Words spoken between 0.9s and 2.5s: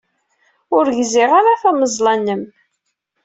gziɣ ara tameẓla-nnem.